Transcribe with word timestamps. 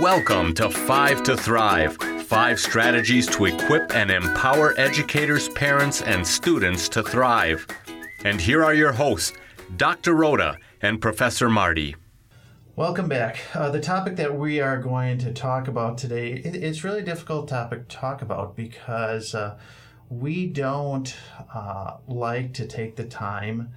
Welcome 0.00 0.54
to 0.54 0.70
Five 0.70 1.24
to 1.24 1.36
Thrive 1.36 1.96
five 2.28 2.60
strategies 2.60 3.26
to 3.26 3.46
equip 3.46 3.94
and 3.94 4.12
empower 4.12 4.78
educators, 4.78 5.48
parents, 5.48 6.02
and 6.02 6.24
students 6.24 6.88
to 6.90 7.02
thrive. 7.02 7.66
And 8.22 8.40
here 8.40 8.62
are 8.62 8.74
your 8.74 8.92
hosts, 8.92 9.32
Dr. 9.76 10.14
Rhoda 10.14 10.58
and 10.82 11.00
Professor 11.00 11.48
Marty. 11.48 11.96
Welcome 12.76 13.08
back. 13.08 13.40
Uh, 13.54 13.70
the 13.70 13.80
topic 13.80 14.14
that 14.16 14.38
we 14.38 14.60
are 14.60 14.76
going 14.76 15.18
to 15.18 15.32
talk 15.32 15.66
about 15.66 15.98
today, 15.98 16.34
it, 16.34 16.54
it's 16.54 16.84
really 16.84 17.00
a 17.00 17.04
difficult 17.04 17.48
topic 17.48 17.88
to 17.88 17.96
talk 17.96 18.22
about 18.22 18.54
because 18.54 19.34
uh, 19.34 19.58
we 20.10 20.46
don't 20.46 21.16
uh, 21.52 21.96
like 22.06 22.52
to 22.54 22.66
take 22.66 22.94
the 22.94 23.04
time 23.04 23.72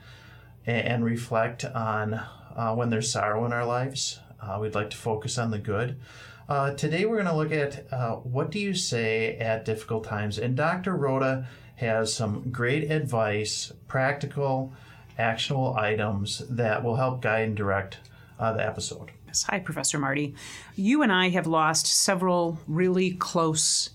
and, 0.67 0.85
and 0.85 1.05
reflect 1.05 1.65
on 1.65 2.13
uh, 2.55 2.75
when 2.75 2.89
there's 2.89 3.09
sorrow 3.09 3.43
in 3.45 3.53
our 3.53 3.65
lives. 3.65 4.19
Uh, 4.41 4.57
we'd 4.59 4.75
like 4.75 4.89
to 4.89 4.97
focus 4.97 5.37
on 5.37 5.51
the 5.51 5.59
good. 5.59 5.99
Uh, 6.49 6.71
today 6.73 7.05
we're 7.05 7.21
going 7.21 7.27
to 7.27 7.35
look 7.35 7.51
at 7.51 7.85
uh, 7.93 8.15
what 8.15 8.51
do 8.51 8.59
you 8.59 8.73
say 8.73 9.37
at 9.37 9.63
difficult 9.63 10.03
times. 10.03 10.37
And 10.37 10.55
Dr. 10.55 10.95
Rhoda 10.95 11.47
has 11.75 12.13
some 12.13 12.49
great 12.51 12.91
advice, 12.91 13.71
practical, 13.87 14.73
actionable 15.17 15.75
items 15.77 16.41
that 16.49 16.83
will 16.83 16.95
help 16.95 17.21
guide 17.21 17.47
and 17.47 17.55
direct 17.55 17.99
uh, 18.39 18.53
the 18.53 18.65
episode. 18.65 19.11
Hi, 19.47 19.59
Professor 19.59 19.97
Marty. 19.97 20.35
You 20.75 21.03
and 21.03 21.11
I 21.11 21.29
have 21.29 21.47
lost 21.47 21.87
several 21.87 22.59
really 22.67 23.11
close 23.11 23.91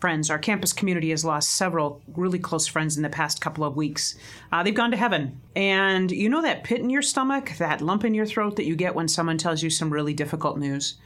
friends. 0.00 0.30
Our 0.30 0.38
campus 0.38 0.72
community 0.72 1.10
has 1.10 1.24
lost 1.24 1.56
several 1.56 2.02
really 2.14 2.38
close 2.38 2.66
friends 2.66 2.96
in 2.96 3.02
the 3.02 3.08
past 3.08 3.40
couple 3.40 3.64
of 3.64 3.76
weeks. 3.76 4.16
Uh, 4.52 4.62
they've 4.62 4.74
gone 4.74 4.90
to 4.92 4.96
heaven. 4.96 5.40
And 5.56 6.10
you 6.10 6.28
know 6.28 6.42
that 6.42 6.64
pit 6.64 6.80
in 6.80 6.90
your 6.90 7.02
stomach, 7.02 7.52
that 7.58 7.80
lump 7.80 8.04
in 8.04 8.14
your 8.14 8.26
throat 8.26 8.56
that 8.56 8.66
you 8.66 8.76
get 8.76 8.94
when 8.94 9.08
someone 9.08 9.38
tells 9.38 9.62
you 9.62 9.70
some 9.70 9.92
really 9.92 10.14
difficult 10.14 10.58
news? 10.58 10.98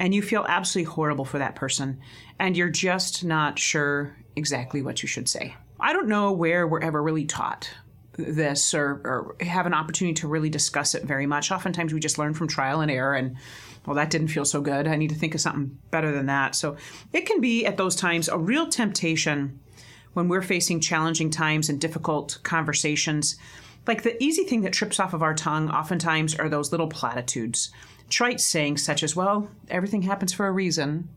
and 0.00 0.14
you 0.14 0.22
feel 0.22 0.46
absolutely 0.48 0.90
horrible 0.90 1.26
for 1.26 1.38
that 1.38 1.54
person, 1.54 2.00
and 2.38 2.56
you're 2.56 2.70
just 2.70 3.22
not 3.22 3.58
sure 3.58 4.16
exactly 4.34 4.80
what 4.82 5.02
you 5.02 5.06
should 5.06 5.28
say. 5.28 5.54
I 5.78 5.92
don't 5.92 6.08
know 6.08 6.32
where 6.32 6.66
we're 6.66 6.80
ever 6.80 7.02
really 7.02 7.26
taught 7.26 7.70
this 8.24 8.74
or, 8.74 9.00
or 9.04 9.36
have 9.44 9.66
an 9.66 9.74
opportunity 9.74 10.14
to 10.14 10.28
really 10.28 10.50
discuss 10.50 10.94
it 10.94 11.04
very 11.04 11.26
much. 11.26 11.50
Oftentimes 11.50 11.92
we 11.92 12.00
just 12.00 12.18
learn 12.18 12.34
from 12.34 12.48
trial 12.48 12.80
and 12.80 12.90
error 12.90 13.14
and 13.14 13.36
well, 13.86 13.96
that 13.96 14.10
didn't 14.10 14.28
feel 14.28 14.44
so 14.44 14.60
good. 14.60 14.86
I 14.86 14.96
need 14.96 15.10
to 15.10 15.16
think 15.16 15.34
of 15.34 15.40
something 15.40 15.78
better 15.90 16.12
than 16.12 16.26
that. 16.26 16.54
So 16.54 16.76
it 17.12 17.26
can 17.26 17.40
be 17.40 17.64
at 17.64 17.76
those 17.76 17.96
times 17.96 18.28
a 18.28 18.36
real 18.36 18.68
temptation 18.68 19.58
when 20.12 20.28
we're 20.28 20.42
facing 20.42 20.80
challenging 20.80 21.30
times 21.30 21.68
and 21.68 21.80
difficult 21.80 22.38
conversations. 22.42 23.36
Like 23.86 24.02
the 24.02 24.22
easy 24.22 24.44
thing 24.44 24.60
that 24.62 24.74
trips 24.74 25.00
off 25.00 25.14
of 25.14 25.22
our 25.22 25.34
tongue 25.34 25.70
oftentimes 25.70 26.34
are 26.34 26.48
those 26.48 26.72
little 26.72 26.88
platitudes 26.88 27.70
trite 28.10 28.40
sayings 28.40 28.84
such 28.84 29.02
as, 29.02 29.16
well, 29.16 29.48
everything 29.68 30.02
happens 30.02 30.32
for 30.32 30.46
a 30.46 30.52
reason. 30.52 31.08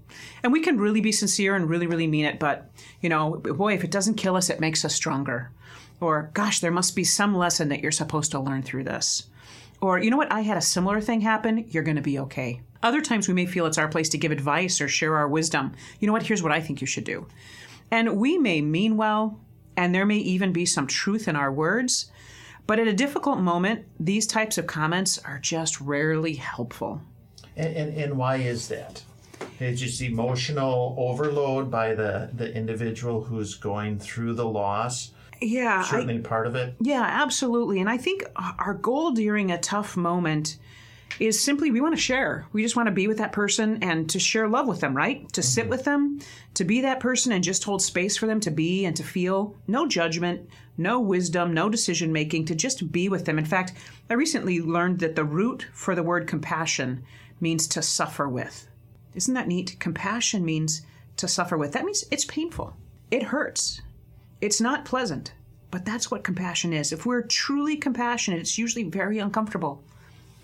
And 0.44 0.54
we 0.54 0.62
can 0.62 0.80
really 0.80 1.02
be 1.02 1.12
sincere 1.12 1.56
and 1.56 1.70
really, 1.70 1.88
really 1.88 2.08
mean 2.08 2.26
it, 2.26 2.40
but, 2.40 2.70
you 3.02 3.10
know, 3.10 3.38
boy, 3.38 3.74
if 3.74 3.84
it 3.84 3.92
doesn't 3.92 4.16
kill 4.16 4.36
us, 4.36 4.50
it 4.50 4.60
makes 4.60 4.86
us 4.86 4.96
stronger. 4.96 5.52
Or, 6.00 6.32
gosh, 6.34 6.60
there 6.60 6.72
must 6.72 6.96
be 6.96 7.04
some 7.04 7.36
lesson 7.36 7.70
that 7.70 7.82
you're 7.82 7.92
supposed 7.92 8.32
to 8.32 8.40
learn 8.40 8.64
through 8.64 8.84
this. 8.84 9.28
Or, 9.82 10.00
you 10.00 10.10
know 10.10 10.18
what, 10.18 10.32
I 10.32 10.42
had 10.42 10.58
a 10.58 10.62
similar 10.62 11.02
thing 11.02 11.22
happen, 11.22 11.66
you're 11.70 11.84
going 11.84 11.98
to 11.98 12.02
be 12.02 12.20
okay. 12.20 12.62
Other 12.82 13.02
times 13.02 13.28
we 13.28 13.34
may 13.34 13.46
feel 13.46 13.66
it's 13.66 13.78
our 13.78 13.88
place 13.88 14.10
to 14.10 14.18
give 14.18 14.32
advice 14.32 14.82
or 14.82 14.88
share 14.88 15.16
our 15.16 15.28
wisdom. 15.28 15.74
You 16.00 16.08
know 16.08 16.14
what, 16.14 16.24
here's 16.24 16.44
what 16.44 16.52
I 16.52 16.62
think 16.62 16.82
you 16.82 16.88
should 16.88 17.04
do. 17.04 17.28
And 17.92 18.18
we 18.18 18.38
may 18.38 18.62
mean 18.62 18.98
well, 18.98 19.40
and 19.76 19.94
there 19.94 20.06
may 20.06 20.18
even 20.18 20.52
be 20.54 20.66
some 20.66 20.88
truth 20.88 21.28
in 21.28 21.36
our 21.36 21.52
words, 21.52 22.12
but 22.66 22.80
at 22.80 22.88
a 22.88 22.94
difficult 22.94 23.40
moment, 23.40 23.86
these 24.00 24.26
types 24.26 24.58
of 24.58 24.68
comments 24.68 25.18
are 25.20 25.40
just 25.40 25.82
rarely 25.82 26.36
helpful. 26.36 27.02
And, 27.56 27.76
and, 27.76 27.98
and 27.98 28.18
why 28.18 28.38
is 28.38 28.68
that? 28.70 29.04
It's 29.60 29.82
just 29.82 30.02
emotional 30.02 30.96
overload 30.98 31.70
by 31.70 31.94
the, 31.94 32.30
the 32.34 32.54
individual 32.56 33.24
who's 33.24 33.56
going 33.56 34.00
through 34.00 34.34
the 34.36 34.46
loss. 34.48 35.12
Yeah. 35.44 35.84
Certainly 35.84 36.20
I, 36.20 36.22
part 36.22 36.48
of 36.48 36.56
it. 36.56 36.76
Yeah, 36.80 37.04
absolutely. 37.04 37.80
And 37.80 37.90
I 37.90 37.98
think 37.98 38.24
our 38.36 38.74
goal 38.74 39.12
during 39.12 39.52
a 39.52 39.60
tough 39.60 39.98
moment 39.98 40.58
is 41.20 41.40
simply 41.40 41.70
we 41.70 41.82
want 41.82 41.96
to 41.96 42.02
share. 42.02 42.48
We 42.54 42.64
just 42.64 42.76
want 42.76 42.88
to 42.88 42.92
be 42.94 43.08
with 43.08 43.18
that 43.18 43.32
person 43.32 43.84
and 43.84 44.10
to 44.10 44.20
share 44.20 44.48
love 44.48 44.68
with 44.68 44.80
them, 44.80 44.96
right? 44.96 45.22
To 45.34 45.42
mm-hmm. 45.42 45.48
sit 45.48 45.70
with 45.70 45.84
them, 45.84 46.20
to 46.56 46.64
be 46.64 46.82
that 46.82 47.00
person 47.00 47.32
and 47.32 47.44
just 47.44 47.64
hold 47.64 47.82
space 47.82 48.18
for 48.18 48.26
them 48.26 48.40
to 48.42 48.52
be 48.52 48.86
and 48.86 48.96
to 48.96 49.04
feel. 49.04 49.56
No 49.68 49.88
judgment, 49.88 50.50
no 50.78 51.00
wisdom, 51.00 51.54
no 51.54 51.70
decision 51.70 52.12
making, 52.12 52.46
to 52.46 52.56
just 52.56 52.92
be 52.92 53.10
with 53.10 53.26
them. 53.26 53.38
In 53.38 53.46
fact, 53.46 53.74
I 54.10 54.16
recently 54.16 54.60
learned 54.62 55.00
that 55.00 55.16
the 55.16 55.24
root 55.24 55.68
for 55.74 55.96
the 55.96 56.04
word 56.04 56.28
compassion 56.28 57.04
means 57.40 57.68
to 57.68 57.82
suffer 57.82 58.28
with. 58.28 58.68
Isn't 59.14 59.36
that 59.36 59.48
neat? 59.48 59.76
Compassion 59.80 60.44
means 60.44 60.82
to 61.18 61.28
suffer 61.28 61.58
with. 61.58 61.74
That 61.74 61.86
means 61.86 62.06
it's 62.10 62.26
painful, 62.26 62.76
it 63.12 63.24
hurts, 63.24 63.82
it's 64.44 64.62
not 64.62 64.86
pleasant. 64.86 65.34
But 65.72 65.86
that's 65.86 66.12
what 66.12 66.24
compassion 66.24 66.72
is. 66.72 66.92
If 66.92 67.06
we're 67.06 67.24
truly 67.24 67.78
compassionate, 67.78 68.40
it's 68.40 68.60
usually 68.60 68.84
very 68.84 69.18
uncomfortable 69.18 69.84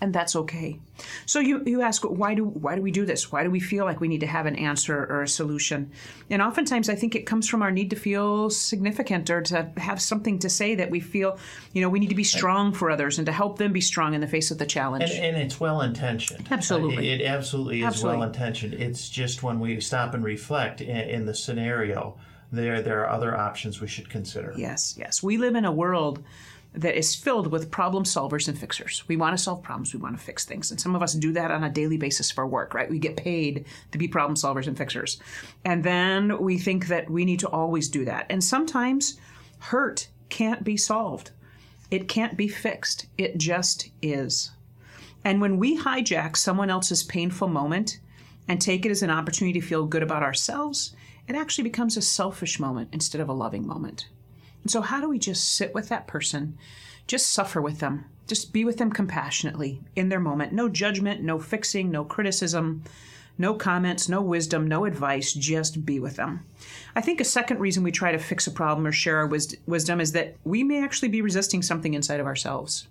and 0.00 0.14
that's 0.14 0.34
okay. 0.34 0.78
So 1.26 1.40
you, 1.40 1.62
you 1.66 1.82
ask 1.82 2.02
why 2.02 2.34
do 2.34 2.44
why 2.44 2.74
do 2.74 2.82
we 2.82 2.90
do 2.90 3.04
this? 3.04 3.30
Why 3.30 3.42
do 3.44 3.50
we 3.50 3.60
feel 3.60 3.84
like 3.84 4.00
we 4.00 4.08
need 4.08 4.20
to 4.20 4.26
have 4.26 4.46
an 4.46 4.56
answer 4.56 4.96
or 4.96 5.22
a 5.22 5.28
solution? 5.28 5.90
And 6.30 6.40
oftentimes 6.40 6.88
I 6.88 6.94
think 6.94 7.14
it 7.14 7.26
comes 7.26 7.48
from 7.48 7.62
our 7.62 7.70
need 7.70 7.90
to 7.90 7.96
feel 7.96 8.50
significant 8.50 9.28
or 9.30 9.42
to 9.42 9.70
have 9.76 10.00
something 10.00 10.38
to 10.40 10.48
say 10.48 10.74
that 10.76 10.90
we 10.90 11.00
feel, 11.00 11.38
you 11.72 11.82
know, 11.82 11.88
we 11.88 12.00
need 12.00 12.08
to 12.08 12.14
be 12.14 12.24
strong 12.24 12.72
for 12.72 12.90
others 12.90 13.18
and 13.18 13.26
to 13.26 13.32
help 13.32 13.58
them 13.58 13.72
be 13.72 13.80
strong 13.80 14.14
in 14.14 14.20
the 14.20 14.26
face 14.26 14.50
of 14.50 14.58
the 14.58 14.66
challenge. 14.66 15.10
And, 15.10 15.24
and 15.24 15.36
it's 15.36 15.60
well 15.60 15.82
intentioned. 15.82 16.48
Absolutely. 16.50 17.10
It, 17.10 17.20
it, 17.20 17.26
absolutely 17.26 17.82
is 17.82 18.02
well 18.02 18.22
intentioned. 18.22 18.74
It's 18.74 19.08
just 19.08 19.42
when 19.42 19.60
we 19.60 19.80
stop 19.80 20.14
and 20.14 20.24
reflect 20.24 20.80
in, 20.80 20.96
in 20.96 21.26
the 21.26 21.34
scenario, 21.34 22.16
there 22.52 22.82
there 22.82 23.00
are 23.00 23.10
other 23.10 23.36
options 23.36 23.80
we 23.80 23.88
should 23.88 24.08
consider. 24.08 24.54
Yes, 24.56 24.94
yes. 24.98 25.22
We 25.22 25.36
live 25.36 25.54
in 25.54 25.64
a 25.64 25.72
world 25.72 26.22
that 26.72 26.96
is 26.96 27.14
filled 27.14 27.48
with 27.48 27.70
problem 27.70 28.04
solvers 28.04 28.46
and 28.46 28.56
fixers. 28.56 29.02
We 29.08 29.16
want 29.16 29.36
to 29.36 29.42
solve 29.42 29.62
problems, 29.62 29.92
we 29.92 30.00
want 30.00 30.16
to 30.16 30.22
fix 30.22 30.44
things. 30.44 30.70
And 30.70 30.80
some 30.80 30.94
of 30.94 31.02
us 31.02 31.14
do 31.14 31.32
that 31.32 31.50
on 31.50 31.64
a 31.64 31.70
daily 31.70 31.96
basis 31.96 32.30
for 32.30 32.46
work, 32.46 32.74
right? 32.74 32.88
We 32.88 33.00
get 33.00 33.16
paid 33.16 33.66
to 33.90 33.98
be 33.98 34.06
problem 34.06 34.36
solvers 34.36 34.68
and 34.68 34.78
fixers. 34.78 35.18
And 35.64 35.82
then 35.82 36.40
we 36.40 36.58
think 36.58 36.86
that 36.86 37.10
we 37.10 37.24
need 37.24 37.40
to 37.40 37.48
always 37.48 37.88
do 37.88 38.04
that. 38.04 38.26
And 38.30 38.42
sometimes 38.42 39.18
hurt 39.58 40.08
can't 40.28 40.62
be 40.62 40.76
solved, 40.76 41.32
it 41.90 42.06
can't 42.06 42.36
be 42.36 42.46
fixed, 42.46 43.06
it 43.18 43.36
just 43.36 43.90
is. 44.00 44.52
And 45.24 45.40
when 45.40 45.58
we 45.58 45.76
hijack 45.76 46.36
someone 46.36 46.70
else's 46.70 47.02
painful 47.02 47.48
moment 47.48 47.98
and 48.46 48.60
take 48.60 48.86
it 48.86 48.90
as 48.90 49.02
an 49.02 49.10
opportunity 49.10 49.60
to 49.60 49.66
feel 49.66 49.86
good 49.86 50.04
about 50.04 50.22
ourselves, 50.22 50.94
it 51.30 51.36
actually 51.36 51.62
becomes 51.62 51.96
a 51.96 52.02
selfish 52.02 52.58
moment 52.58 52.88
instead 52.92 53.20
of 53.20 53.28
a 53.28 53.32
loving 53.32 53.64
moment. 53.64 54.08
And 54.62 54.70
so, 54.70 54.80
how 54.80 55.00
do 55.00 55.08
we 55.08 55.18
just 55.18 55.54
sit 55.54 55.72
with 55.72 55.88
that 55.88 56.08
person, 56.08 56.58
just 57.06 57.30
suffer 57.30 57.62
with 57.62 57.78
them, 57.78 58.06
just 58.26 58.52
be 58.52 58.64
with 58.64 58.78
them 58.78 58.90
compassionately 58.90 59.80
in 59.94 60.08
their 60.08 60.18
moment? 60.18 60.52
No 60.52 60.68
judgment, 60.68 61.22
no 61.22 61.38
fixing, 61.38 61.88
no 61.88 62.04
criticism, 62.04 62.82
no 63.38 63.54
comments, 63.54 64.08
no 64.08 64.20
wisdom, 64.20 64.66
no 64.66 64.84
advice, 64.84 65.32
just 65.32 65.86
be 65.86 66.00
with 66.00 66.16
them. 66.16 66.44
I 66.96 67.00
think 67.00 67.20
a 67.20 67.24
second 67.24 67.60
reason 67.60 67.84
we 67.84 67.92
try 67.92 68.10
to 68.10 68.18
fix 68.18 68.48
a 68.48 68.50
problem 68.50 68.84
or 68.84 68.92
share 68.92 69.18
our 69.18 69.26
wis- 69.28 69.56
wisdom 69.66 70.00
is 70.00 70.10
that 70.12 70.36
we 70.42 70.64
may 70.64 70.82
actually 70.82 71.10
be 71.10 71.22
resisting 71.22 71.62
something 71.62 71.94
inside 71.94 72.18
of 72.18 72.26
ourselves. 72.26 72.88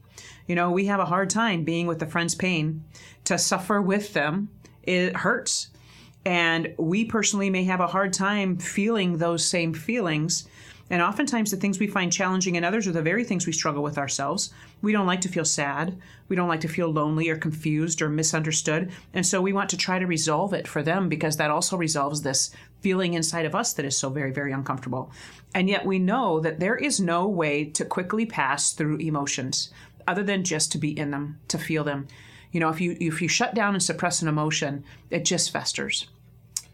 You 0.47 0.55
know, 0.55 0.71
we 0.71 0.85
have 0.85 1.01
a 1.01 1.05
hard 1.05 1.29
time 1.29 1.65
being 1.65 1.87
with 1.87 2.01
a 2.01 2.07
friend's 2.07 2.35
pain. 2.35 2.85
To 3.25 3.37
suffer 3.37 3.81
with 3.81 4.13
them, 4.13 4.49
it 4.83 5.17
hurts. 5.17 5.69
And 6.25 6.73
we 6.77 7.05
personally 7.05 7.49
may 7.49 7.63
have 7.63 7.79
a 7.79 7.87
hard 7.87 8.13
time 8.13 8.57
feeling 8.57 9.17
those 9.17 9.45
same 9.45 9.73
feelings 9.73 10.47
and 10.91 11.03
oftentimes, 11.03 11.51
the 11.51 11.57
things 11.57 11.79
we 11.79 11.85
find 11.85 12.11
challenging 12.11 12.55
in 12.55 12.63
others 12.63 12.87
are 12.87 12.91
the 12.91 13.01
very 13.01 13.23
things 13.23 13.45
we 13.45 13.53
struggle 13.53 13.83
with 13.83 13.99
ourselves. 13.99 14.51
We 14.81 14.91
don't 14.91 15.05
like 15.05 15.21
to 15.21 15.29
feel 15.29 15.45
sad. 15.45 15.99
We 16.29 16.35
don't 16.35 16.47
like 16.47 16.61
to 16.61 16.67
feel 16.67 16.91
lonely 16.91 17.29
or 17.29 17.37
confused 17.37 18.01
or 18.01 18.09
misunderstood. 18.09 18.91
And 19.13 19.25
so 19.25 19.39
we 19.39 19.53
want 19.53 19.69
to 19.69 19.77
try 19.77 19.99
to 19.99 20.07
resolve 20.07 20.51
it 20.53 20.67
for 20.67 20.81
them 20.81 21.07
because 21.07 21.37
that 21.37 21.51
also 21.51 21.77
resolves 21.77 22.21
this 22.21 22.49
feeling 22.81 23.13
inside 23.13 23.45
of 23.45 23.53
us 23.53 23.73
that 23.73 23.85
is 23.85 23.97
so 23.97 24.09
very, 24.09 24.31
very 24.31 24.51
uncomfortable. 24.51 25.11
And 25.53 25.69
yet 25.69 25.85
we 25.85 25.99
know 25.99 26.39
that 26.39 26.59
there 26.59 26.75
is 26.75 26.99
no 26.99 27.27
way 27.27 27.65
to 27.65 27.85
quickly 27.85 28.25
pass 28.25 28.73
through 28.73 28.97
emotions 28.97 29.71
other 30.07 30.23
than 30.23 30.43
just 30.43 30.71
to 30.71 30.79
be 30.79 30.97
in 30.97 31.11
them, 31.11 31.39
to 31.49 31.59
feel 31.59 31.83
them. 31.83 32.07
You 32.51 32.59
know, 32.59 32.69
if 32.69 32.81
you 32.81 32.97
if 32.99 33.21
you 33.21 33.27
shut 33.27 33.53
down 33.53 33.75
and 33.75 33.83
suppress 33.83 34.23
an 34.23 34.27
emotion, 34.27 34.83
it 35.11 35.23
just 35.23 35.51
festers. 35.51 36.07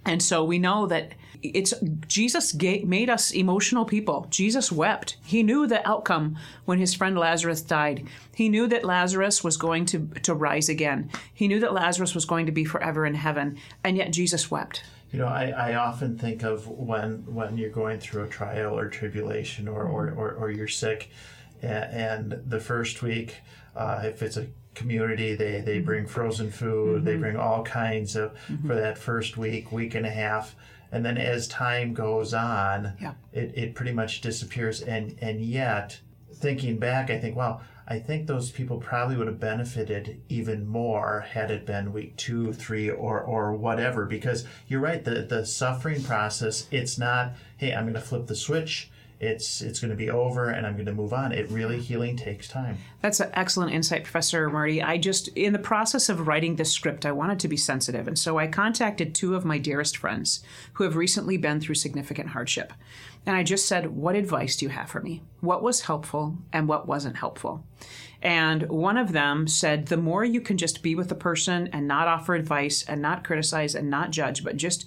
And 0.06 0.22
so 0.22 0.44
we 0.44 0.60
know 0.60 0.88
that 0.88 1.14
it's 1.42 1.74
Jesus 2.08 2.56
made 2.56 3.10
us 3.10 3.32
emotional 3.32 3.86
people. 3.86 4.28
Jesus 4.30 4.72
wept. 4.72 5.18
He 5.24 5.44
knew 5.44 5.68
the 5.68 5.88
outcome 5.88 6.38
when 6.66 6.80
his 6.80 6.94
friend 6.94 7.18
Lazarus 7.18 7.62
died. 7.62 8.08
He 8.34 8.50
knew 8.50 8.68
that 8.68 8.86
Lazarus 8.86 9.44
was 9.44 9.58
going 9.58 9.86
to, 9.88 10.08
to 10.24 10.34
rise 10.34 10.70
again. 10.70 11.10
He 11.34 11.48
knew 11.48 11.60
that 11.60 11.74
Lazarus 11.74 12.16
was 12.16 12.26
going 12.26 12.46
to 12.46 12.52
be 12.52 12.66
forever 12.66 13.06
in 13.06 13.16
heaven. 13.16 13.58
And 13.84 13.98
yet 13.98 14.12
Jesus 14.12 14.50
wept. 14.50 14.84
You 15.12 15.20
know, 15.20 15.28
I, 15.28 15.50
I 15.50 15.76
often 15.76 16.18
think 16.18 16.44
of 16.44 16.68
when 16.68 17.24
when 17.26 17.58
you're 17.58 17.70
going 17.70 18.00
through 18.00 18.24
a 18.24 18.28
trial 18.28 18.78
or 18.78 18.90
tribulation 18.90 19.68
or, 19.68 19.84
or, 19.84 20.10
or, 20.10 20.32
or 20.34 20.52
you're 20.52 20.68
sick, 20.68 21.10
and, 21.62 22.32
and 22.32 22.50
the 22.50 22.60
first 22.60 23.02
week, 23.02 23.36
uh, 23.76 24.02
if 24.04 24.22
it's 24.22 24.36
a 24.36 24.48
community. 24.76 25.34
They 25.36 25.62
they 25.62 25.78
Mm-hmm. 25.78 25.86
bring 25.86 26.06
frozen 26.08 26.52
food. 26.52 27.06
They 27.06 27.16
bring 27.16 27.36
all 27.38 27.64
kinds 27.64 28.16
of 28.16 28.34
for 28.68 28.76
that 28.76 28.98
first 28.98 29.38
week, 29.38 29.72
week 29.72 29.96
and 29.96 30.06
a 30.06 30.10
half, 30.12 30.56
and 30.92 31.04
then 31.06 31.18
as 31.18 31.48
time 31.48 31.94
goes 31.94 32.34
on, 32.34 32.94
Yeah. 33.02 33.14
it, 33.34 33.52
it 33.56 33.76
pretty 33.76 33.94
much 33.94 34.22
disappears. 34.22 34.82
And 34.82 35.16
and 35.22 35.42
yet, 35.42 36.00
thinking 36.34 36.78
back, 36.78 37.10
I 37.10 37.18
think, 37.20 37.36
wow, 37.36 37.62
I 37.88 38.00
think 38.00 38.26
those 38.28 38.50
people 38.52 38.78
probably 38.78 39.16
would 39.16 39.28
have 39.28 39.40
benefited 39.40 40.20
even 40.28 40.68
more 40.68 41.22
had 41.30 41.52
it 41.52 41.66
been 41.66 41.94
week 41.94 42.16
two, 42.18 42.52
three, 42.54 42.90
or 42.90 43.22
or 43.22 43.54
whatever. 43.54 44.06
Because 44.06 44.46
you're 44.68 44.82
right, 44.82 45.04
the 45.04 45.22
the 45.24 45.46
suffering 45.46 46.04
process. 46.04 46.68
It's 46.72 46.98
not, 46.98 47.34
hey, 47.58 47.74
I'm 47.74 47.84
going 47.86 47.94
to 47.94 48.02
flip 48.02 48.28
the 48.28 48.36
switch. 48.36 48.90
It's 49.20 49.62
it's 49.62 49.80
going 49.80 49.92
to 49.92 49.98
be 49.98 50.10
over, 50.10 50.50
and 50.50 50.68
I'm 50.68 50.74
going 50.74 50.86
to 50.88 50.94
move 50.94 51.14
on. 51.14 51.32
It 51.32 51.50
really 51.50 51.80
healing 51.80 52.18
takes 52.18 52.48
time. 52.48 52.78
That's 53.02 53.22
an 53.22 53.30
excellent 53.34 53.72
insight, 53.72 54.04
Professor 54.04 54.50
Marty. 54.50 54.82
I 54.82 54.98
just, 54.98 55.30
in 55.30 55.54
the 55.54 55.60
process 55.60 56.10
of 56.10 56.28
writing 56.28 56.56
this 56.56 56.72
script, 56.72 57.06
I 57.06 57.14
wanted 57.14 57.40
to 57.40 57.48
be 57.48 57.56
sensitive. 57.56 58.08
And 58.08 58.20
so 58.20 58.38
I 58.38 58.48
contacted 58.48 59.16
two 59.16 59.36
of 59.36 59.46
my 59.46 59.58
dearest 59.58 59.96
friends 59.96 60.44
who 60.74 60.84
have 60.84 60.98
recently 60.98 61.38
been 61.38 61.62
through 61.62 61.76
significant 61.76 62.30
hardship. 62.30 62.74
And 63.26 63.36
I 63.36 63.44
just 63.44 63.68
said, 63.68 63.96
What 63.96 64.16
advice 64.16 64.58
do 64.58 64.66
you 64.66 64.70
have 64.70 64.90
for 64.90 65.02
me? 65.02 65.24
What 65.40 65.64
was 65.64 65.82
helpful 65.82 66.38
and 66.52 66.68
what 66.68 66.88
wasn't 66.88 67.18
helpful? 67.18 67.66
And 68.22 68.70
one 68.70 68.98
of 68.98 69.14
them 69.14 69.48
said, 69.48 69.88
The 69.88 69.98
more 69.98 70.26
you 70.26 70.42
can 70.42 70.58
just 70.58 70.84
be 70.84 70.94
with 70.94 71.10
the 71.10 71.16
person 71.16 71.70
and 71.72 71.88
not 71.88 72.08
offer 72.08 72.36
advice 72.36 72.84
and 72.84 73.02
not 73.02 73.24
criticize 73.24 73.76
and 73.76 73.90
not 73.90 74.12
judge, 74.12 74.44
but 74.44 74.58
just 74.58 74.86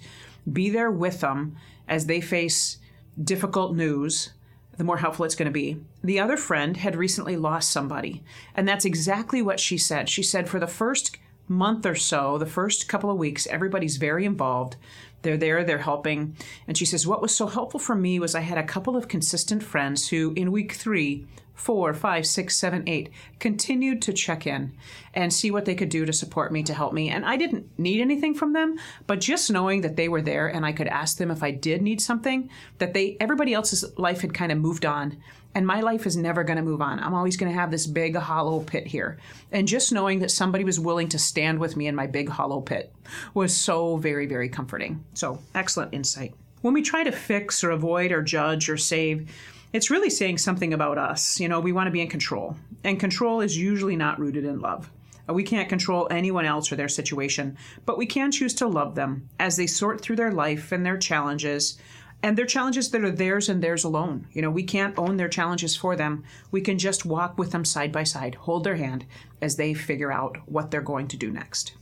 be 0.51 0.69
there 0.69 0.91
with 0.91 1.21
them 1.21 1.57
as 1.87 2.05
they 2.05 2.21
face 2.21 2.77
difficult 3.21 3.75
news, 3.75 4.31
the 4.77 4.83
more 4.83 4.97
helpful 4.97 5.25
it's 5.25 5.35
going 5.35 5.47
to 5.47 5.51
be. 5.51 5.77
The 6.03 6.19
other 6.19 6.37
friend 6.37 6.77
had 6.77 6.95
recently 6.95 7.35
lost 7.35 7.71
somebody, 7.71 8.23
and 8.55 8.67
that's 8.67 8.85
exactly 8.85 9.41
what 9.41 9.59
she 9.59 9.77
said. 9.77 10.07
She 10.09 10.23
said 10.23 10.47
for 10.47 10.59
the 10.59 10.67
first 10.67 11.17
month 11.47 11.85
or 11.85 11.95
so, 11.95 12.37
the 12.37 12.45
first 12.45 12.87
couple 12.87 13.09
of 13.09 13.17
weeks, 13.17 13.47
everybody's 13.47 13.97
very 13.97 14.23
involved. 14.23 14.77
They're 15.21 15.37
there, 15.37 15.63
they're 15.63 15.79
helping. 15.79 16.35
And 16.67 16.77
she 16.77 16.85
says, 16.85 17.05
What 17.05 17.21
was 17.21 17.35
so 17.35 17.47
helpful 17.47 17.79
for 17.79 17.95
me 17.95 18.19
was 18.19 18.35
I 18.35 18.41
had 18.41 18.57
a 18.57 18.63
couple 18.63 18.95
of 18.95 19.07
consistent 19.07 19.63
friends 19.63 20.09
who, 20.09 20.33
in 20.35 20.51
week 20.51 20.73
three, 20.73 21.25
four, 21.59 21.93
five, 21.93 22.25
six, 22.25 22.55
seven, 22.55 22.87
eight, 22.87 23.09
continued 23.37 24.01
to 24.01 24.13
check 24.13 24.47
in 24.47 24.71
and 25.13 25.33
see 25.33 25.51
what 25.51 25.65
they 25.65 25.75
could 25.75 25.89
do 25.89 26.05
to 26.05 26.13
support 26.13 26.53
me, 26.53 26.63
to 26.63 26.73
help 26.73 26.93
me. 26.93 27.09
And 27.09 27.25
I 27.25 27.35
didn't 27.35 27.77
need 27.77 27.99
anything 27.99 28.33
from 28.33 28.53
them, 28.53 28.79
but 29.07 29.19
just 29.19 29.51
knowing 29.51 29.81
that 29.81 29.97
they 29.97 30.07
were 30.07 30.21
there 30.21 30.47
and 30.47 30.65
I 30.65 30.71
could 30.71 30.87
ask 30.87 31.17
them 31.17 31.29
if 31.29 31.43
I 31.43 31.51
did 31.51 31.81
need 31.81 32.01
something, 32.01 32.49
that 32.77 32.93
they 32.93 33.17
everybody 33.19 33.53
else's 33.53 33.83
life 33.97 34.21
had 34.21 34.33
kind 34.33 34.53
of 34.53 34.57
moved 34.57 34.85
on. 34.85 35.17
And 35.53 35.67
my 35.67 35.81
life 35.81 36.05
is 36.05 36.15
never 36.15 36.43
going 36.43 36.57
to 36.57 36.63
move 36.63 36.81
on. 36.81 36.99
I'm 36.99 37.15
always 37.15 37.35
going 37.35 37.51
to 37.51 37.59
have 37.59 37.71
this 37.71 37.87
big 37.87 38.15
hollow 38.15 38.61
pit 38.61 38.87
here. 38.87 39.17
And 39.51 39.67
just 39.67 39.91
knowing 39.91 40.19
that 40.19 40.31
somebody 40.31 40.63
was 40.63 40.79
willing 40.79 41.09
to 41.09 41.19
stand 41.19 41.59
with 41.59 41.75
me 41.75 41.87
in 41.87 41.95
my 41.95 42.07
big 42.07 42.29
hollow 42.29 42.61
pit 42.61 42.93
was 43.33 43.53
so 43.53 43.97
very, 43.97 44.27
very 44.27 44.47
comforting. 44.47 45.03
So, 45.15 45.39
excellent 45.55 45.93
insight. 45.93 46.35
When 46.61 46.73
we 46.73 46.83
try 46.83 47.03
to 47.03 47.11
fix 47.11 47.63
or 47.63 47.71
avoid 47.71 48.11
or 48.11 48.21
judge 48.21 48.69
or 48.69 48.77
save, 48.77 49.29
it's 49.71 49.91
really 49.91 50.09
saying 50.09 50.37
something 50.37 50.73
about 50.73 50.97
us. 50.97 51.39
You 51.39 51.47
know, 51.47 51.59
we 51.59 51.71
want 51.71 51.87
to 51.87 51.91
be 51.91 52.01
in 52.01 52.09
control, 52.09 52.55
and 52.83 52.99
control 52.99 53.41
is 53.41 53.57
usually 53.57 53.95
not 53.95 54.19
rooted 54.19 54.45
in 54.45 54.59
love. 54.59 54.91
Uh, 55.29 55.33
We 55.33 55.43
can't 55.43 55.69
control 55.69 56.07
anyone 56.09 56.45
else 56.45 56.71
or 56.71 56.75
their 56.75 56.89
situation, 56.89 57.57
but 57.85 57.97
we 57.97 58.05
can 58.05 58.31
choose 58.31 58.53
to 58.55 58.67
love 58.67 58.95
them 58.95 59.29
as 59.39 59.55
they 59.55 59.67
sort 59.67 60.01
through 60.01 60.15
their 60.15 60.31
life 60.31 60.71
and 60.71 60.85
their 60.85 60.97
challenges, 60.97 61.77
and 62.21 62.37
their 62.37 62.45
challenges 62.45 62.89
that 62.91 63.03
are 63.03 63.11
theirs 63.11 63.47
and 63.47 63.61
theirs 63.61 63.83
alone. 63.83 64.27
You 64.33 64.41
know, 64.41 64.51
we 64.51 64.63
can't 64.63 64.97
own 64.97 65.17
their 65.17 65.29
challenges 65.29 65.75
for 65.75 65.95
them. 65.95 66.23
We 66.51 66.61
can 66.61 66.77
just 66.77 67.05
walk 67.05 67.37
with 67.37 67.51
them 67.51 67.63
side 67.63 67.91
by 67.91 68.03
side, 68.03 68.35
hold 68.35 68.63
their 68.63 68.75
hand 68.75 69.05
as 69.41 69.55
they 69.55 69.73
figure 69.73 70.11
out 70.11 70.37
what 70.45 70.69
they're 70.69 70.81
going 70.81 71.07
to 71.09 71.17
do 71.17 71.31
next. 71.31 71.73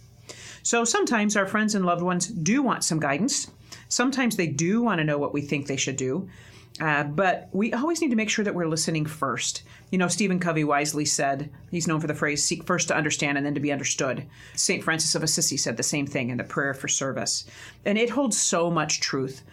So 0.62 0.84
sometimes 0.84 1.38
our 1.38 1.48
friends 1.48 1.74
and 1.74 1.86
loved 1.86 2.04
ones 2.04 2.28
do 2.28 2.62
want 2.62 2.84
some 2.84 3.00
guidance. 3.00 3.50
Sometimes 3.88 4.36
they 4.36 4.48
do 4.48 4.82
want 4.82 5.00
to 5.00 5.06
know 5.06 5.18
what 5.18 5.34
we 5.34 5.42
think 5.42 5.66
they 5.66 5.78
should 5.78 5.96
do. 5.96 6.30
Uh, 6.80 7.04
but 7.04 7.50
we 7.52 7.74
always 7.74 8.02
need 8.02 8.10
to 8.10 8.16
make 8.16 8.30
sure 8.30 8.46
that 8.46 8.54
we're 8.54 8.68
listening 8.68 9.06
first. 9.06 9.64
You 9.92 9.98
know, 9.98 10.08
Stephen 10.08 10.40
Covey 10.40 10.64
wisely 10.64 11.06
said, 11.06 11.50
he's 11.72 11.88
known 11.88 12.00
for 12.00 12.08
the 12.08 12.14
phrase, 12.14 12.44
seek 12.44 12.64
first 12.66 12.88
to 12.90 12.96
understand 12.96 13.38
and 13.38 13.46
then 13.46 13.56
to 13.56 13.60
be 13.60 13.72
understood. 13.72 14.28
St. 14.56 14.84
Francis 14.84 15.16
of 15.16 15.24
Assisi 15.24 15.58
said 15.58 15.78
the 15.78 15.84
same 15.84 16.06
thing 16.06 16.30
in 16.30 16.38
the 16.38 16.44
prayer 16.44 16.74
for 16.74 16.88
service. 16.88 17.46
And 17.86 17.98
it 17.98 18.10
holds 18.10 18.38
so 18.38 18.70
much 18.70 19.00
truth. 19.00 19.44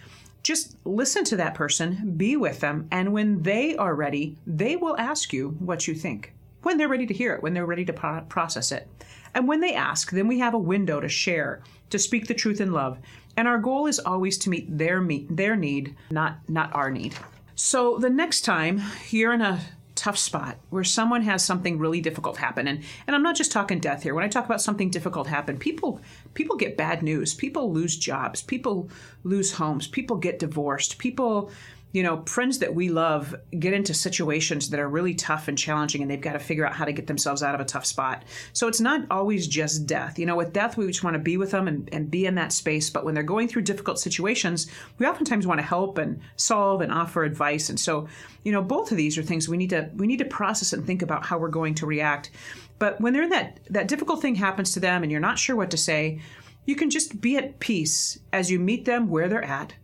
Just 0.43 0.77
listen 0.85 1.25
to 1.25 1.37
that 1.37 1.55
person, 1.55 2.15
be 2.19 2.37
with 2.37 2.61
them, 2.61 2.87
and 2.91 3.15
when 3.15 3.43
they 3.43 3.75
are 3.77 3.95
ready, 3.95 4.37
they 4.47 4.77
will 4.77 4.97
ask 4.99 5.33
you 5.33 5.57
what 5.59 5.89
you 5.89 5.95
think. 5.95 6.35
When 6.63 6.77
they're 6.77 6.89
ready 6.89 7.07
to 7.07 7.15
hear 7.15 7.33
it, 7.35 7.43
when 7.43 7.55
they're 7.55 7.65
ready 7.65 7.87
to 7.87 7.93
pro- 7.95 8.21
process 8.23 8.71
it. 8.71 8.87
And 9.35 9.49
when 9.49 9.61
they 9.61 9.75
ask, 9.75 10.11
then 10.11 10.29
we 10.29 10.39
have 10.41 10.53
a 10.53 10.59
window 10.59 11.01
to 11.01 11.09
share, 11.09 11.63
to 11.89 11.99
speak 11.99 12.27
the 12.27 12.35
truth 12.35 12.61
in 12.61 12.73
love. 12.73 12.99
And 13.37 13.49
our 13.49 13.59
goal 13.59 13.87
is 13.87 13.99
always 13.99 14.39
to 14.39 14.51
meet 14.51 14.79
their 14.79 15.01
meet 15.01 15.35
their 15.35 15.57
need, 15.57 15.97
not 16.11 16.39
not 16.49 16.75
our 16.75 16.91
need. 16.91 17.15
So 17.55 17.99
the 17.99 18.11
next 18.11 18.43
time 18.43 18.83
you're 19.11 19.33
in 19.33 19.41
a 19.41 19.61
tough 19.95 20.19
spot 20.19 20.59
where 20.71 20.83
someone 20.85 21.23
has 21.23 21.45
something 21.45 21.79
really 21.79 22.01
difficult 22.01 22.37
happen 22.37 22.67
and, 22.67 22.83
and 23.07 23.15
I'm 23.15 23.23
not 23.23 23.37
just 23.37 23.53
talking 23.53 23.79
death 23.79 24.03
here. 24.03 24.13
When 24.13 24.25
I 24.25 24.29
talk 24.29 24.45
about 24.45 24.61
something 24.61 24.91
difficult 24.91 25.29
happen, 25.29 25.57
people 25.57 26.01
people 26.35 26.57
get 26.57 26.77
bad 26.77 27.03
news. 27.03 27.35
People 27.35 27.73
lose 27.73 27.97
jobs. 27.97 28.43
People 28.43 28.91
lose 29.23 29.53
homes. 29.53 29.87
People 29.87 30.17
get 30.17 30.39
divorced. 30.39 30.99
People 30.99 31.51
you 31.95 32.03
know, 32.03 32.25
friends 32.27 32.59
that 32.59 32.75
we 32.75 32.89
love 32.89 33.37
get 33.57 33.73
into 33.73 33.95
situations 33.95 34.69
that 34.71 34.81
are 34.81 34.89
really 34.89 35.15
tough 35.15 35.47
and 35.47 35.57
challenging, 35.57 36.03
and 36.03 36.11
they've 36.11 36.21
got 36.21 36.33
to 36.33 36.41
figure 36.41 36.67
out 36.67 36.75
how 36.75 36.85
to 36.85 36.93
get 36.93 37.07
themselves 37.07 37.41
out 37.41 37.55
of 37.55 37.61
a 37.61 37.65
tough 37.65 37.87
spot. 37.87 38.25
So 38.53 38.67
it's 38.67 38.81
not 38.81 39.07
always 39.13 39.47
just 39.47 39.87
death. 39.87 40.19
You 40.19 40.27
know, 40.27 40.35
with 40.35 40.53
death, 40.53 40.77
we 40.77 40.89
just 40.89 41.05
want 41.05 41.15
to 41.15 41.21
be 41.21 41.37
with 41.37 41.53
them 41.53 41.69
and, 41.69 41.89
and 41.93 42.11
be 42.11 42.27
in 42.27 42.35
that 42.35 42.53
space. 42.53 42.91
But 42.91 43.05
when 43.05 43.15
they're 43.15 43.23
going 43.23 43.47
through 43.47 43.63
difficult 43.63 44.01
situations, 44.01 44.67
we 44.99 45.07
oftentimes 45.07 45.47
want 45.47 45.61
to 45.61 45.67
help 45.67 45.99
and 45.99 46.21
solve 46.35 46.81
and 46.81 46.91
offer 46.91 47.23
advice. 47.23 47.69
And 47.69 47.79
so, 47.79 48.09
you 48.43 48.51
know, 48.51 48.61
both 48.61 48.91
of 48.91 48.97
these 48.97 49.17
are 49.17 49.23
things 49.23 49.49
we 49.49 49.57
need 49.57 49.71
to 49.71 49.89
we 49.95 50.09
need 50.09 50.19
to 50.19 50.25
process 50.25 50.73
and 50.73 50.85
think 50.85 51.01
about 51.01 51.25
how 51.25 51.39
we're 51.39 51.49
going 51.49 51.77
to 51.77 51.87
react. 51.87 52.33
But 52.81 53.01
when 53.01 53.13
they're 53.13 53.23
in 53.23 53.31
that 53.31 53.61
that 53.71 53.87
difficult 53.87 54.21
thing 54.21 54.35
happens 54.35 54.73
to 54.73 54.81
them, 54.81 55.05
and 55.05 55.13
you're 55.13 55.21
not 55.21 55.39
sure 55.39 55.55
what 55.55 55.71
to 55.71 55.77
say, 55.77 56.21
you 56.67 56.75
can 56.75 56.91
just 56.91 57.21
be 57.21 57.37
at 57.37 57.61
peace 57.61 58.19
as 58.33 58.51
you 58.51 58.59
meet 58.59 58.85
them 58.85 59.09
where 59.09 59.29
they're 59.29 59.45
at. 59.45 59.75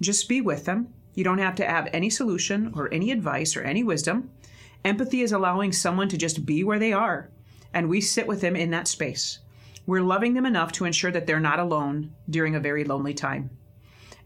Just 0.00 0.28
be 0.28 0.40
with 0.40 0.64
them 0.66 0.92
you 1.16 1.24
don't 1.24 1.38
have 1.38 1.56
to 1.56 1.66
have 1.66 1.88
any 1.92 2.10
solution 2.10 2.72
or 2.76 2.92
any 2.92 3.10
advice 3.10 3.56
or 3.56 3.62
any 3.62 3.82
wisdom. 3.82 4.30
Empathy 4.84 5.22
is 5.22 5.32
allowing 5.32 5.72
someone 5.72 6.08
to 6.10 6.16
just 6.16 6.46
be 6.46 6.62
where 6.62 6.78
they 6.78 6.92
are, 6.92 7.30
and 7.74 7.88
we 7.88 8.00
sit 8.00 8.28
with 8.28 8.40
them 8.40 8.54
in 8.54 8.70
that 8.70 8.86
space. 8.86 9.40
We're 9.86 10.02
loving 10.02 10.34
them 10.34 10.46
enough 10.46 10.72
to 10.72 10.84
ensure 10.84 11.10
that 11.10 11.26
they're 11.26 11.40
not 11.40 11.58
alone 11.58 12.12
during 12.28 12.54
a 12.54 12.60
very 12.60 12.84
lonely 12.84 13.14
time. 13.14 13.50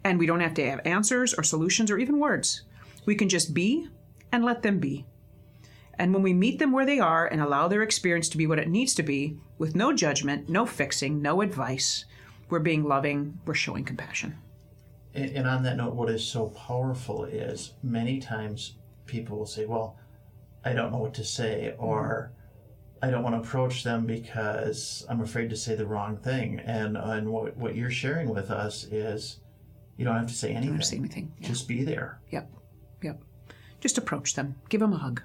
And 0.03 0.19
we 0.19 0.27
don't 0.27 0.41
have 0.41 0.55
to 0.55 0.69
have 0.69 0.81
answers 0.85 1.33
or 1.33 1.43
solutions 1.43 1.91
or 1.91 1.99
even 1.99 2.19
words. 2.19 2.63
We 3.07 3.15
can 3.15 3.29
just 3.29 3.55
be 3.55 3.89
and 4.33 4.45
let 4.45 4.63
them 4.63 4.79
be. 4.79 5.07
And 5.99 6.13
when 6.15 6.23
we 6.23 6.33
meet 6.33 6.59
them 6.59 6.73
where 6.73 6.87
they 6.87 6.99
are 6.99 7.27
and 7.27 7.41
allow 7.41 7.69
their 7.69 7.83
experience 7.83 8.29
to 8.31 8.39
be 8.39 8.47
what 8.47 8.59
it 8.59 8.69
needs 8.69 8.95
to 8.95 9.03
be, 9.03 9.37
with 9.59 9.77
no 9.77 9.93
judgment, 9.93 10.49
no 10.49 10.65
fixing, 10.65 11.21
no 11.21 11.43
advice, 11.43 12.07
we're 12.49 12.59
being 12.59 12.85
loving, 12.85 13.39
we're 13.45 13.55
showing 13.55 13.85
compassion. 13.85 14.39
And, 15.15 15.31
and 15.31 15.47
on 15.47 15.63
that 15.65 15.77
note, 15.77 15.95
what 15.95 16.11
is 16.11 16.27
so 16.27 16.47
powerful 16.49 17.25
is 17.25 17.75
many 17.83 18.21
times 18.21 18.77
people 19.07 19.39
will 19.39 19.47
say, 19.47 19.67
"Well, 19.67 19.97
I 20.65 20.73
don't 20.73 20.93
know 20.93 20.99
what 20.99 21.15
to 21.15 21.25
say," 21.25 21.75
or 21.79 22.33
"I 23.03 23.11
don't 23.11 23.23
want 23.23 23.35
to 23.35 23.41
approach 23.41 23.83
them 23.83 24.07
because 24.07 25.05
I'm 25.09 25.21
afraid 25.21 25.51
to 25.51 25.57
say 25.57 25.75
the 25.75 25.87
wrong 25.87 26.17
thing." 26.17 26.61
And 26.61 26.97
and 26.97 27.29
what 27.31 27.57
what 27.57 27.75
you're 27.75 27.91
sharing 27.91 28.29
with 28.29 28.51
us 28.51 28.85
is, 28.85 29.41
you 29.97 30.05
don't 30.05 30.17
have 30.17 30.29
to 30.29 30.35
say 30.35 30.53
anything. 30.53 30.75
Don't 30.75 30.83
say 30.85 30.97
anything. 30.97 31.33
Yeah. 31.39 31.49
Just 31.49 31.67
be 31.67 31.83
there. 31.85 32.21
Yep. 32.31 32.51
Yep. 33.03 33.23
Just 33.81 33.99
approach 33.99 34.35
them. 34.35 34.57
Give 34.69 34.81
them 34.81 34.93
a 34.93 34.99
hug. 34.99 35.23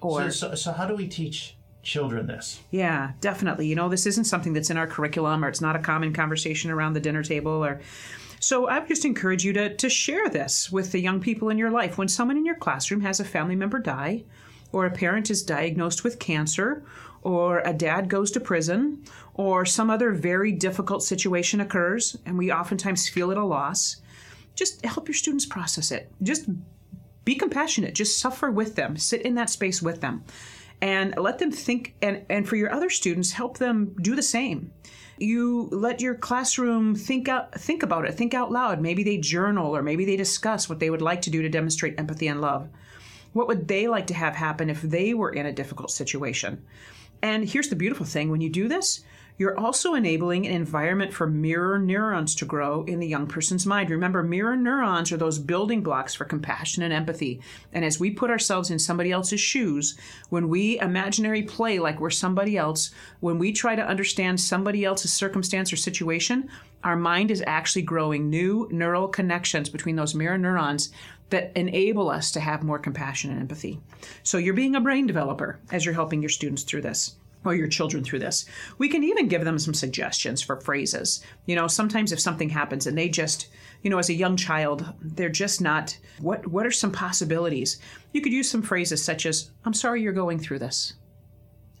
Or 0.00 0.30
So, 0.30 0.50
so, 0.50 0.54
so 0.54 0.72
how 0.72 0.86
do 0.86 0.94
we 0.94 1.08
teach 1.08 1.56
children 1.82 2.26
this? 2.26 2.60
Yeah, 2.70 3.12
definitely. 3.20 3.66
You 3.66 3.74
know, 3.74 3.88
this 3.88 4.06
isn't 4.06 4.24
something 4.24 4.52
that's 4.52 4.70
in 4.70 4.76
our 4.76 4.86
curriculum 4.86 5.44
or 5.44 5.48
it's 5.48 5.60
not 5.60 5.74
a 5.74 5.78
common 5.78 6.12
conversation 6.12 6.70
around 6.70 6.92
the 6.92 7.00
dinner 7.00 7.22
table 7.22 7.64
or 7.64 7.80
so 8.40 8.68
I 8.68 8.78
would 8.78 8.88
just 8.88 9.04
encourage 9.04 9.44
you 9.44 9.52
to, 9.54 9.74
to 9.74 9.88
share 9.88 10.28
this 10.28 10.70
with 10.70 10.92
the 10.92 11.00
young 11.00 11.20
people 11.20 11.48
in 11.48 11.58
your 11.58 11.70
life. 11.70 11.98
When 11.98 12.08
someone 12.08 12.36
in 12.36 12.46
your 12.46 12.54
classroom 12.54 13.00
has 13.02 13.20
a 13.20 13.24
family 13.24 13.56
member 13.56 13.78
die, 13.78 14.24
or 14.72 14.86
a 14.86 14.90
parent 14.90 15.30
is 15.30 15.42
diagnosed 15.42 16.04
with 16.04 16.18
cancer, 16.18 16.84
or 17.22 17.60
a 17.60 17.72
dad 17.72 18.08
goes 18.08 18.30
to 18.32 18.40
prison, 18.40 19.04
or 19.34 19.64
some 19.64 19.90
other 19.90 20.12
very 20.12 20.52
difficult 20.52 21.02
situation 21.02 21.60
occurs, 21.60 22.16
and 22.26 22.38
we 22.38 22.52
oftentimes 22.52 23.08
feel 23.08 23.30
it 23.30 23.38
a 23.38 23.44
loss, 23.44 23.96
just 24.54 24.84
help 24.84 25.08
your 25.08 25.14
students 25.14 25.46
process 25.46 25.90
it. 25.90 26.12
Just 26.22 26.48
be 27.24 27.34
compassionate. 27.34 27.94
Just 27.94 28.18
suffer 28.18 28.50
with 28.50 28.74
them. 28.74 28.96
Sit 28.96 29.22
in 29.22 29.34
that 29.34 29.50
space 29.50 29.82
with 29.82 30.00
them. 30.00 30.24
And 30.80 31.14
let 31.16 31.38
them 31.38 31.50
think, 31.50 31.94
and, 32.00 32.24
and 32.30 32.48
for 32.48 32.56
your 32.56 32.72
other 32.72 32.88
students, 32.88 33.32
help 33.32 33.58
them 33.58 33.94
do 34.00 34.14
the 34.14 34.22
same 34.22 34.72
you 35.20 35.68
let 35.72 36.00
your 36.00 36.14
classroom 36.14 36.94
think 36.94 37.28
out 37.28 37.54
think 37.54 37.82
about 37.82 38.04
it 38.04 38.14
think 38.14 38.34
out 38.34 38.50
loud. 38.52 38.80
Maybe 38.80 39.02
they 39.02 39.18
journal 39.18 39.76
or 39.76 39.82
maybe 39.82 40.04
they 40.04 40.16
discuss 40.16 40.68
what 40.68 40.78
they 40.78 40.90
would 40.90 41.02
like 41.02 41.22
to 41.22 41.30
do 41.30 41.42
to 41.42 41.48
demonstrate 41.48 41.98
empathy 41.98 42.28
and 42.28 42.40
love. 42.40 42.68
What 43.32 43.48
would 43.48 43.68
they 43.68 43.88
like 43.88 44.06
to 44.08 44.14
have 44.14 44.34
happen 44.34 44.70
if 44.70 44.82
they 44.82 45.14
were 45.14 45.30
in 45.30 45.46
a 45.46 45.52
difficult 45.52 45.90
situation? 45.90 46.64
And 47.22 47.48
here's 47.48 47.68
the 47.68 47.76
beautiful 47.76 48.06
thing. 48.06 48.30
When 48.30 48.40
you 48.40 48.48
do 48.48 48.68
this, 48.68 49.04
you're 49.38 49.58
also 49.58 49.94
enabling 49.94 50.46
an 50.46 50.52
environment 50.52 51.14
for 51.14 51.28
mirror 51.28 51.78
neurons 51.78 52.34
to 52.34 52.44
grow 52.44 52.82
in 52.84 52.98
the 52.98 53.06
young 53.06 53.28
person's 53.28 53.64
mind. 53.64 53.88
Remember, 53.88 54.22
mirror 54.24 54.56
neurons 54.56 55.12
are 55.12 55.16
those 55.16 55.38
building 55.38 55.80
blocks 55.80 56.12
for 56.12 56.24
compassion 56.24 56.82
and 56.82 56.92
empathy. 56.92 57.40
And 57.72 57.84
as 57.84 58.00
we 58.00 58.10
put 58.10 58.30
ourselves 58.30 58.70
in 58.70 58.80
somebody 58.80 59.12
else's 59.12 59.40
shoes, 59.40 59.96
when 60.28 60.48
we 60.48 60.80
imaginary 60.80 61.42
play 61.42 61.78
like 61.78 62.00
we're 62.00 62.10
somebody 62.10 62.56
else, 62.56 62.90
when 63.20 63.38
we 63.38 63.52
try 63.52 63.76
to 63.76 63.86
understand 63.86 64.40
somebody 64.40 64.84
else's 64.84 65.14
circumstance 65.14 65.72
or 65.72 65.76
situation, 65.76 66.48
our 66.82 66.96
mind 66.96 67.30
is 67.30 67.44
actually 67.46 67.82
growing 67.82 68.28
new 68.28 68.68
neural 68.72 69.06
connections 69.06 69.68
between 69.68 69.94
those 69.94 70.16
mirror 70.16 70.38
neurons 70.38 70.90
that 71.30 71.52
enable 71.54 72.10
us 72.10 72.32
to 72.32 72.40
have 72.40 72.64
more 72.64 72.78
compassion 72.78 73.30
and 73.30 73.40
empathy. 73.40 73.78
So 74.24 74.38
you're 74.38 74.54
being 74.54 74.74
a 74.74 74.80
brain 74.80 75.06
developer 75.06 75.60
as 75.70 75.84
you're 75.84 75.94
helping 75.94 76.22
your 76.22 76.28
students 76.30 76.64
through 76.64 76.82
this 76.82 77.17
or 77.44 77.54
your 77.54 77.68
children 77.68 78.04
through 78.04 78.18
this. 78.18 78.44
We 78.78 78.88
can 78.88 79.04
even 79.04 79.28
give 79.28 79.44
them 79.44 79.58
some 79.58 79.74
suggestions 79.74 80.42
for 80.42 80.60
phrases. 80.60 81.24
You 81.46 81.56
know, 81.56 81.66
sometimes 81.66 82.12
if 82.12 82.20
something 82.20 82.48
happens 82.48 82.86
and 82.86 82.96
they 82.96 83.08
just, 83.08 83.48
you 83.82 83.90
know, 83.90 83.98
as 83.98 84.08
a 84.08 84.14
young 84.14 84.36
child, 84.36 84.92
they're 85.00 85.28
just 85.28 85.60
not 85.60 85.96
what 86.20 86.46
what 86.46 86.66
are 86.66 86.70
some 86.70 86.92
possibilities? 86.92 87.78
You 88.12 88.20
could 88.20 88.32
use 88.32 88.50
some 88.50 88.62
phrases 88.62 89.04
such 89.04 89.26
as 89.26 89.50
I'm 89.64 89.74
sorry 89.74 90.02
you're 90.02 90.12
going 90.12 90.38
through 90.38 90.58
this. 90.58 90.94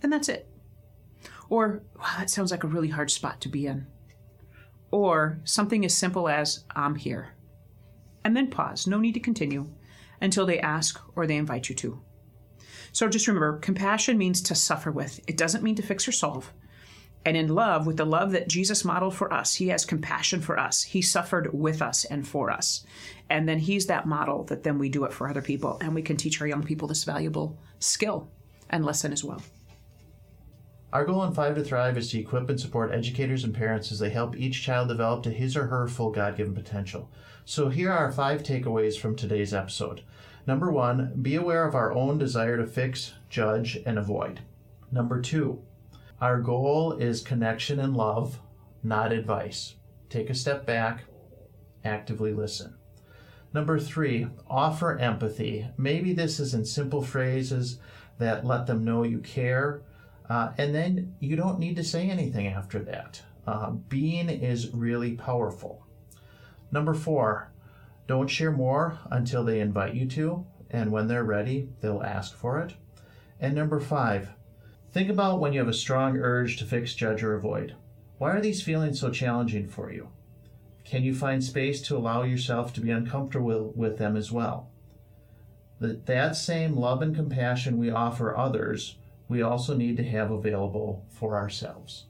And 0.02 0.12
that's 0.12 0.28
it. 0.28 0.48
Or 1.50 1.82
wow, 1.96 2.14
that 2.18 2.30
sounds 2.30 2.50
like 2.50 2.64
a 2.64 2.68
really 2.68 2.88
hard 2.88 3.10
spot 3.10 3.40
to 3.42 3.48
be 3.48 3.66
in. 3.66 3.86
Or 4.90 5.40
something 5.44 5.84
as 5.84 5.96
simple 5.96 6.28
as 6.28 6.64
I'm 6.74 6.94
here. 6.94 7.34
And 8.24 8.36
then 8.36 8.48
pause. 8.48 8.86
No 8.86 8.98
need 8.98 9.14
to 9.14 9.20
continue 9.20 9.68
until 10.20 10.46
they 10.46 10.60
ask 10.60 11.00
or 11.16 11.26
they 11.26 11.36
invite 11.36 11.68
you 11.68 11.74
to. 11.76 12.02
So 12.92 13.08
just 13.08 13.28
remember 13.28 13.58
compassion 13.58 14.18
means 14.18 14.40
to 14.42 14.54
suffer 14.54 14.90
with, 14.90 15.20
it 15.26 15.36
doesn't 15.36 15.62
mean 15.62 15.76
to 15.76 15.82
fix 15.82 16.06
or 16.08 16.12
solve. 16.12 16.52
And 17.24 17.36
in 17.36 17.54
love, 17.54 17.86
with 17.86 17.96
the 17.96 18.06
love 18.06 18.32
that 18.32 18.48
Jesus 18.48 18.84
modeled 18.84 19.14
for 19.14 19.32
us, 19.32 19.54
he 19.54 19.68
has 19.68 19.84
compassion 19.84 20.40
for 20.40 20.58
us. 20.58 20.82
He 20.82 21.02
suffered 21.02 21.52
with 21.52 21.82
us 21.82 22.04
and 22.04 22.26
for 22.26 22.50
us. 22.50 22.86
And 23.28 23.48
then 23.48 23.58
he's 23.58 23.86
that 23.86 24.06
model 24.06 24.44
that 24.44 24.62
then 24.62 24.78
we 24.78 24.88
do 24.88 25.04
it 25.04 25.12
for 25.12 25.28
other 25.28 25.42
people. 25.42 25.78
And 25.80 25.94
we 25.94 26.02
can 26.02 26.16
teach 26.16 26.40
our 26.40 26.46
young 26.46 26.62
people 26.62 26.88
this 26.88 27.04
valuable 27.04 27.58
skill 27.80 28.30
and 28.70 28.84
lesson 28.84 29.12
as 29.12 29.24
well. 29.24 29.42
Our 30.90 31.04
goal 31.04 31.22
in 31.24 31.34
Five 31.34 31.54
to 31.56 31.62
Thrive 31.62 31.98
is 31.98 32.10
to 32.10 32.18
equip 32.18 32.48
and 32.48 32.58
support 32.58 32.94
educators 32.94 33.44
and 33.44 33.54
parents 33.54 33.92
as 33.92 33.98
they 33.98 34.08
help 34.08 34.34
each 34.34 34.62
child 34.62 34.88
develop 34.88 35.22
to 35.24 35.30
his 35.30 35.54
or 35.54 35.66
her 35.66 35.86
full 35.86 36.10
God 36.10 36.34
given 36.34 36.54
potential. 36.54 37.10
So 37.44 37.68
here 37.68 37.92
are 37.92 38.10
five 38.10 38.42
takeaways 38.42 38.98
from 38.98 39.14
today's 39.14 39.52
episode. 39.52 40.02
Number 40.46 40.70
one, 40.72 41.12
be 41.20 41.34
aware 41.34 41.66
of 41.66 41.74
our 41.74 41.92
own 41.92 42.16
desire 42.16 42.56
to 42.56 42.66
fix, 42.66 43.12
judge, 43.28 43.78
and 43.84 43.98
avoid. 43.98 44.40
Number 44.90 45.20
two, 45.20 45.62
our 46.22 46.40
goal 46.40 46.94
is 46.94 47.20
connection 47.20 47.78
and 47.80 47.94
love, 47.94 48.40
not 48.82 49.12
advice. 49.12 49.74
Take 50.08 50.30
a 50.30 50.34
step 50.34 50.64
back, 50.64 51.04
actively 51.84 52.32
listen. 52.32 52.74
Number 53.52 53.78
three, 53.78 54.28
offer 54.48 54.96
empathy. 54.98 55.68
Maybe 55.76 56.14
this 56.14 56.40
is 56.40 56.54
in 56.54 56.64
simple 56.64 57.02
phrases 57.02 57.78
that 58.16 58.46
let 58.46 58.66
them 58.66 58.84
know 58.86 59.02
you 59.02 59.18
care, 59.18 59.82
uh, 60.28 60.52
and 60.58 60.74
then 60.74 61.14
you 61.20 61.36
don't 61.36 61.58
need 61.58 61.76
to 61.76 61.84
say 61.84 62.08
anything 62.08 62.46
after 62.46 62.78
that. 62.80 63.22
Uh, 63.46 63.70
being 63.70 64.28
is 64.28 64.74
really 64.74 65.14
powerful. 65.14 65.86
Number 66.70 66.92
four, 66.92 67.50
don't 68.06 68.28
share 68.28 68.52
more 68.52 68.98
until 69.10 69.44
they 69.44 69.60
invite 69.60 69.94
you 69.94 70.06
to, 70.08 70.46
and 70.70 70.92
when 70.92 71.08
they're 71.08 71.24
ready, 71.24 71.68
they'll 71.80 72.02
ask 72.02 72.34
for 72.34 72.58
it. 72.60 72.74
And 73.40 73.54
number 73.54 73.80
five, 73.80 74.30
think 74.92 75.08
about 75.08 75.40
when 75.40 75.52
you 75.52 75.60
have 75.60 75.68
a 75.68 75.72
strong 75.72 76.18
urge 76.18 76.56
to 76.58 76.64
fix, 76.64 76.94
judge, 76.94 77.22
or 77.22 77.34
avoid. 77.34 77.74
Why 78.18 78.32
are 78.32 78.40
these 78.40 78.62
feelings 78.62 79.00
so 79.00 79.10
challenging 79.10 79.68
for 79.68 79.92
you? 79.92 80.08
Can 80.84 81.02
you 81.02 81.14
find 81.14 81.44
space 81.44 81.80
to 81.82 81.96
allow 81.96 82.22
yourself 82.22 82.72
to 82.74 82.80
be 82.80 82.90
uncomfortable 82.90 83.72
with 83.76 83.98
them 83.98 84.16
as 84.16 84.32
well? 84.32 84.70
That, 85.80 86.06
that 86.06 86.34
same 86.34 86.76
love 86.76 87.02
and 87.02 87.14
compassion 87.14 87.78
we 87.78 87.90
offer 87.90 88.36
others, 88.36 88.96
we 89.28 89.42
also 89.42 89.76
need 89.76 89.96
to 89.96 90.04
have 90.04 90.30
available 90.30 91.04
for 91.10 91.36
ourselves. 91.36 92.06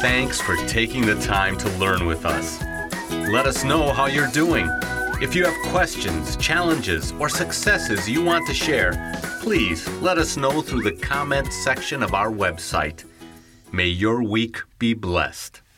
Thanks 0.00 0.40
for 0.40 0.56
taking 0.66 1.04
the 1.04 1.18
time 1.20 1.56
to 1.58 1.70
learn 1.78 2.06
with 2.06 2.24
us. 2.24 2.60
Let 3.10 3.46
us 3.46 3.64
know 3.64 3.92
how 3.92 4.06
you're 4.06 4.30
doing. 4.30 4.68
If 5.20 5.34
you 5.34 5.44
have 5.44 5.72
questions, 5.72 6.36
challenges, 6.36 7.12
or 7.18 7.28
successes 7.28 8.08
you 8.08 8.22
want 8.22 8.46
to 8.46 8.54
share, 8.54 9.20
please 9.40 9.88
let 10.00 10.18
us 10.18 10.36
know 10.36 10.62
through 10.62 10.82
the 10.82 10.92
comments 10.92 11.56
section 11.56 12.02
of 12.02 12.14
our 12.14 12.30
website. 12.30 13.04
May 13.72 13.86
your 13.86 14.22
week 14.22 14.58
be 14.78 14.94
blessed. 14.94 15.62